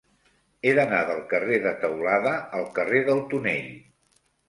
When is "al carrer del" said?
2.63-3.25